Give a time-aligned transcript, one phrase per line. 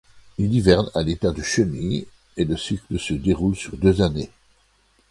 [0.39, 4.31] Il hiverne à l'état de chenille, et le cycle se déroule sur deux années.